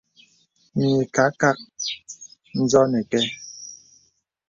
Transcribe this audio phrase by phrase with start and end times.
[0.77, 1.57] Mə ìkâ kak
[2.61, 3.21] ǹzɔ̄ nə kɛ̂.